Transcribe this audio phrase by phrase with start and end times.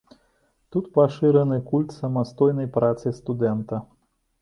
[0.75, 3.75] Тут пашыраны культ самастойнай працы студэнта.